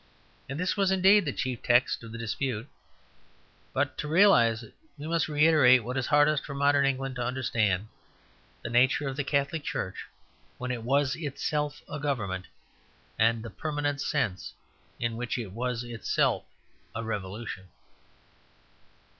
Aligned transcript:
And 0.49 0.59
this 0.59 0.75
was 0.75 0.89
indeed 0.89 1.25
the 1.25 1.31
chief 1.31 1.61
text 1.61 2.03
of 2.03 2.11
the 2.11 2.17
dispute; 2.17 2.67
but 3.71 3.99
to 3.99 4.07
realise 4.07 4.63
it 4.63 4.73
we 4.97 5.05
must 5.05 5.27
reiterate 5.27 5.83
what 5.83 5.95
is 5.95 6.07
hardest 6.07 6.43
for 6.43 6.55
modern 6.55 6.87
England 6.87 7.17
to 7.17 7.23
understand 7.23 7.87
the 8.63 8.71
nature 8.71 9.07
of 9.07 9.15
the 9.15 9.23
Catholic 9.23 9.63
Church 9.63 10.07
when 10.57 10.71
it 10.71 10.81
was 10.81 11.15
itself 11.15 11.83
a 11.87 11.99
government, 11.99 12.47
and 13.19 13.43
the 13.43 13.51
permanent 13.51 14.01
sense 14.01 14.53
in 14.99 15.17
which 15.17 15.37
it 15.37 15.51
was 15.51 15.83
itself 15.83 16.45
a 16.95 17.03
revolution. 17.03 17.67